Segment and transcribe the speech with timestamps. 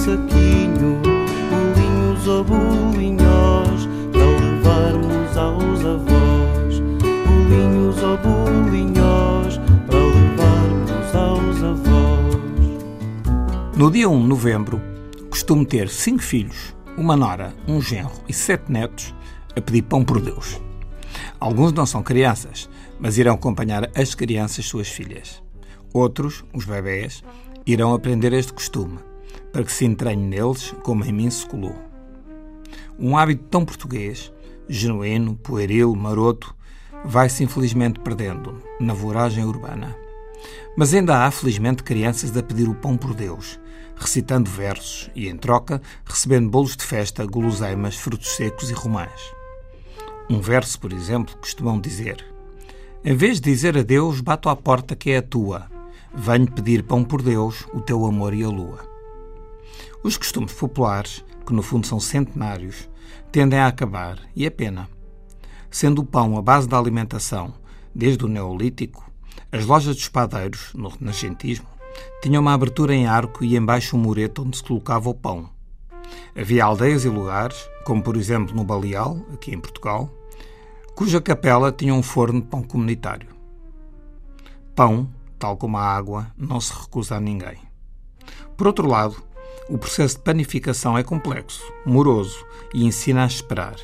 [0.00, 1.02] Saquinho.
[1.50, 6.80] Bolinhos ou bolinhos para levarmos aos avós.
[7.26, 12.40] Bolinhos ou bolinhos para levarmos aos avós.
[13.76, 14.80] No dia 1 de novembro,
[15.28, 19.14] costumo ter cinco filhos, uma nora, um genro e sete netos
[19.54, 20.60] a pedir pão por Deus.
[21.38, 25.42] Alguns não são crianças, mas irão acompanhar as crianças suas filhas.
[25.92, 27.22] Outros, os bebés,
[27.66, 28.98] irão aprender este costume,
[29.52, 31.74] para que se entranhe neles como em mim se colou.
[32.98, 34.32] Um hábito tão português,
[34.68, 36.54] genuíno, pueril, maroto,
[37.04, 39.96] vai-se infelizmente perdendo na voragem urbana.
[40.76, 43.58] Mas ainda há, felizmente, crianças a pedir o pão por Deus,
[43.96, 49.20] recitando versos e, em troca, recebendo bolos de festa, guloseimas, frutos secos e romãs.
[50.28, 52.24] Um verso, por exemplo, costumam dizer:
[53.04, 55.66] Em vez de dizer a Deus, bato à porta que é a tua.
[56.14, 58.89] Venho pedir pão por Deus, o teu amor e a lua.
[60.02, 62.88] Os costumes populares, que no fundo são centenários,
[63.30, 64.88] tendem a acabar, e é pena.
[65.70, 67.52] Sendo o pão a base da alimentação,
[67.94, 69.10] desde o Neolítico,
[69.52, 71.66] as lojas dos padeiros, no Renascentismo,
[72.22, 75.50] tinham uma abertura em arco e embaixo um mureto onde se colocava o pão.
[76.34, 80.10] Havia aldeias e lugares, como por exemplo no Baleal, aqui em Portugal,
[80.94, 83.28] cuja capela tinha um forno de pão comunitário.
[84.74, 85.08] Pão,
[85.38, 87.58] tal como a água, não se recusa a ninguém.
[88.56, 89.22] Por outro lado,
[89.70, 92.44] o processo de panificação é complexo, moroso
[92.74, 93.76] e ensina a esperar.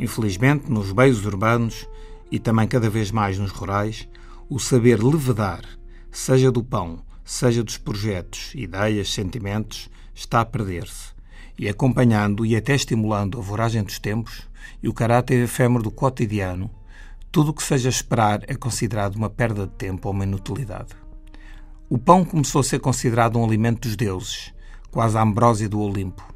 [0.00, 1.88] Infelizmente, nos meios urbanos
[2.28, 4.08] e também cada vez mais nos rurais,
[4.50, 5.62] o saber levedar,
[6.10, 11.14] seja do pão, seja dos projetos, ideias, sentimentos, está a perder-se.
[11.56, 14.48] E acompanhando e até estimulando a voragem dos tempos
[14.82, 16.68] e o caráter efêmero do cotidiano,
[17.30, 20.96] tudo o que seja esperar é considerado uma perda de tempo ou uma inutilidade.
[21.88, 24.55] O pão começou a ser considerado um alimento dos deuses,
[24.96, 26.26] quase a ambrósia do Olimpo.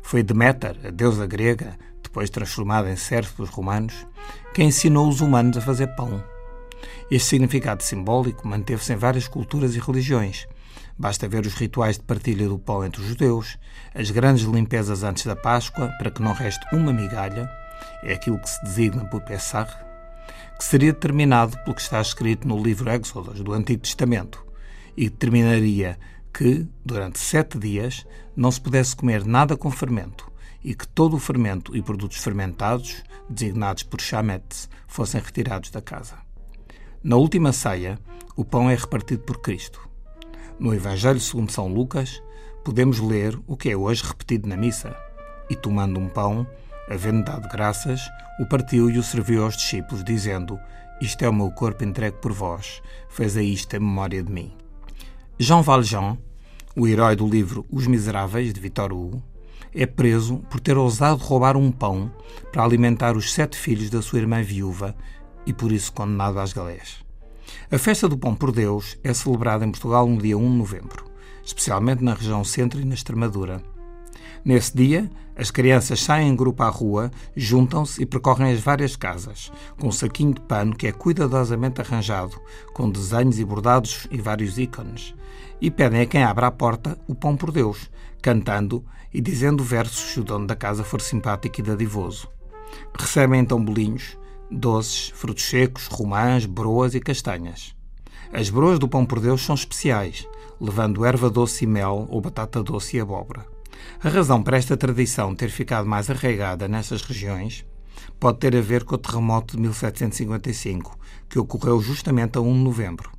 [0.00, 4.06] Foi Deméter, a deusa grega, depois transformada em servo pelos romanos,
[4.54, 6.22] quem ensinou os humanos a fazer pão.
[7.10, 10.46] Este significado simbólico manteve-se em várias culturas e religiões.
[10.96, 13.58] Basta ver os rituais de partilha do pão entre os judeus,
[13.92, 17.50] as grandes limpezas antes da Páscoa, para que não reste uma migalha,
[18.04, 19.66] é aquilo que se designa por Pessah,
[20.56, 24.46] que seria determinado pelo que está escrito no livro Éxodos do Antigo Testamento,
[24.96, 25.98] e determinaria
[26.32, 28.06] que, durante sete dias,
[28.36, 30.30] não se pudesse comer nada com fermento,
[30.62, 36.18] e que todo o fermento e produtos fermentados, designados por chametes, fossem retirados da casa.
[37.02, 37.98] Na última ceia,
[38.36, 39.88] o pão é repartido por Cristo.
[40.58, 42.22] No Evangelho segundo São Lucas,
[42.64, 44.96] podemos ler o que é hoje repetido na missa.
[45.48, 46.46] E tomando um pão,
[46.90, 48.00] havendo dado graças,
[48.38, 50.58] o partiu e o serviu aos discípulos, dizendo:
[51.00, 54.52] Isto é o meu corpo entregue por vós, fazei isto em memória de mim.
[55.40, 56.18] Jean Valjean,
[56.74, 59.22] o herói do livro Os Miseráveis, de Victor Hugo,
[59.72, 62.10] é preso por ter ousado roubar um pão
[62.50, 64.96] para alimentar os sete filhos da sua irmã viúva
[65.46, 67.04] e por isso condenado às galés.
[67.70, 71.04] A festa do Pão por Deus é celebrada em Portugal no dia 1 de novembro,
[71.44, 73.62] especialmente na região centro e na Extremadura.
[74.44, 79.52] Nesse dia, as crianças saem em grupo à rua, juntam-se e percorrem as várias casas,
[79.78, 82.40] com um saquinho de pano que é cuidadosamente arranjado,
[82.74, 85.14] com desenhos e bordados e vários ícones,
[85.60, 87.90] e pedem a quem abra a porta o pão por Deus,
[88.20, 88.84] cantando
[89.14, 92.28] e dizendo versos se o dono da casa for simpático e dadivoso.
[92.98, 94.18] Recebem então bolinhos,
[94.50, 97.76] doces, frutos secos, romãs, broas e castanhas.
[98.32, 100.26] As broas do pão por Deus são especiais,
[100.60, 103.57] levando erva doce e mel ou batata doce e abóbora.
[104.02, 107.66] A razão para esta tradição ter ficado mais arraigada nestas regiões
[108.18, 110.98] pode ter a ver com o terremoto de 1755,
[111.28, 113.10] que ocorreu justamente a 1 de novembro.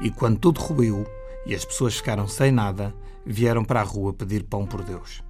[0.00, 1.06] E quando tudo ruiu
[1.46, 5.22] e as pessoas ficaram sem nada, vieram para a rua pedir pão por Deus.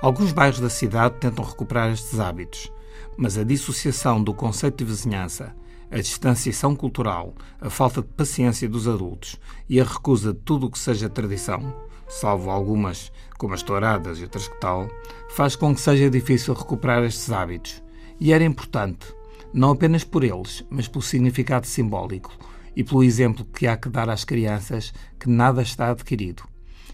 [0.00, 2.72] Alguns bairros da cidade tentam recuperar estes hábitos,
[3.16, 5.54] mas a dissociação do conceito de vizinhança,
[5.90, 9.38] a distanciação cultural, a falta de paciência dos adultos
[9.68, 11.74] e a recusa de tudo o que seja tradição
[12.08, 14.88] salvo algumas como as touradas e outras que tal,
[15.30, 17.82] faz com que seja difícil recuperar estes hábitos.
[18.18, 19.06] E era importante,
[19.52, 22.32] não apenas por eles, mas pelo significado simbólico
[22.74, 26.42] e pelo exemplo que há que dar às crianças que nada está adquirido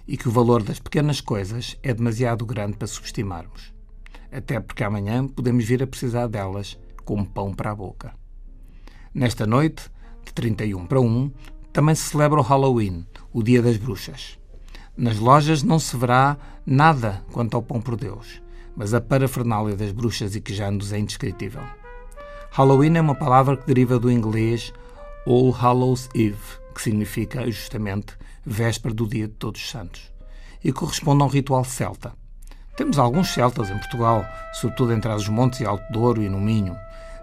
[0.07, 3.73] e que o valor das pequenas coisas é demasiado grande para subestimarmos.
[4.33, 8.15] Até porque amanhã podemos vir a precisar delas como pão para a boca.
[9.15, 9.91] Nesta noite,
[10.25, 11.31] de 31 para 1,
[11.73, 14.40] também se celebra o Halloween, o Dia das Bruxas.
[15.01, 16.37] Nas lojas não se verá
[16.67, 18.43] nada quanto ao pão por Deus,
[18.77, 21.63] mas a parafernália das bruxas e quejandos é indescritível.
[22.51, 24.75] Halloween é uma palavra que deriva do inglês
[25.27, 26.37] All Hallows Eve,
[26.75, 28.13] que significa justamente
[28.45, 30.13] véspera do dia de Todos os Santos,
[30.63, 32.13] e corresponde a um ritual celta.
[32.77, 34.23] Temos alguns celtas em Portugal,
[34.53, 36.77] sobretudo entre os montes e Alto Douro e no Minho,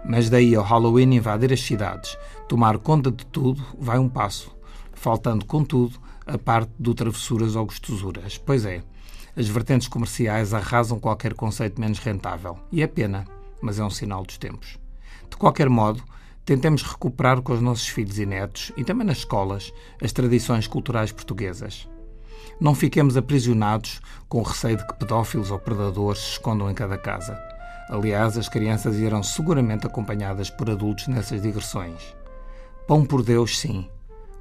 [0.04, 4.57] mas daí ao Halloween invadir as cidades, tomar conta de tudo, vai um passo,
[4.98, 8.36] faltando, contudo, a parte do travessuras ou gostosuras.
[8.36, 8.82] Pois é,
[9.36, 12.58] as vertentes comerciais arrasam qualquer conceito menos rentável.
[12.72, 13.24] E é pena,
[13.62, 14.78] mas é um sinal dos tempos.
[15.30, 16.02] De qualquer modo,
[16.44, 19.72] tentemos recuperar com os nossos filhos e netos, e também nas escolas,
[20.02, 21.88] as tradições culturais portuguesas.
[22.60, 26.98] Não fiquemos aprisionados com o receio de que pedófilos ou predadores se escondam em cada
[26.98, 27.38] casa.
[27.88, 32.14] Aliás, as crianças irão seguramente acompanhadas por adultos nessas digressões.
[32.86, 33.88] Pão por Deus, sim.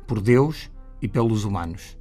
[0.07, 0.71] Por Deus
[1.01, 1.97] e pelos humanos.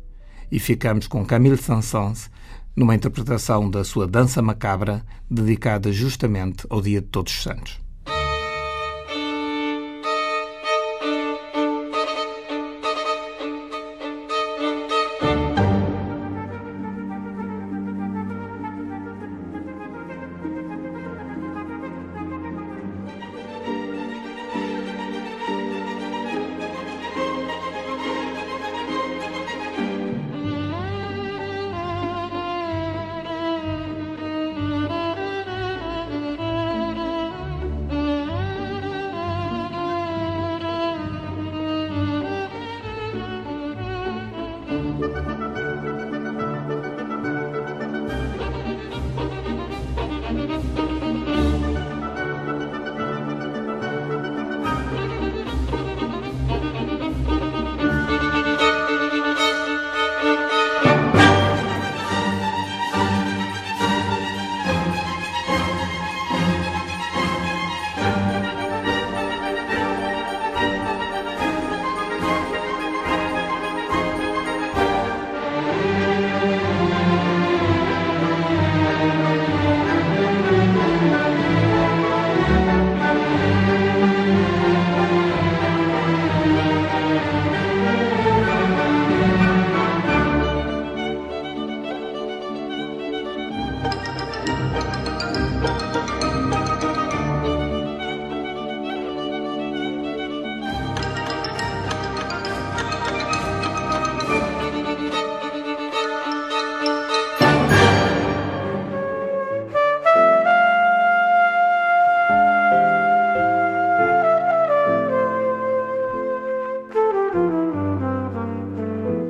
[0.50, 2.30] E ficamos com Camille Saint-Saëns
[2.76, 7.85] numa interpretação da sua Dança Macabra, dedicada justamente ao Dia de Todos os Santos.